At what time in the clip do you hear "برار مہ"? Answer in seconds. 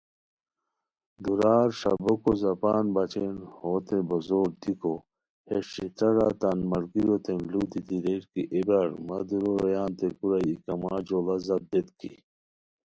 8.67-9.17